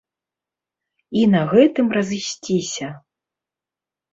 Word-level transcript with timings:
І 1.19 1.27
на 1.35 1.41
гэтым 1.51 1.93
разысціся. 1.99 2.87